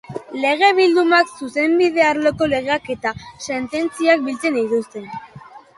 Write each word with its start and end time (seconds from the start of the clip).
Lege-bildumak 0.43 1.35
zuzenbide 1.41 2.05
arloko 2.07 2.49
legeak 2.57 2.91
eta 2.97 3.15
sententziak 3.49 4.27
biltzen 4.31 4.61
dituzte. 4.63 5.11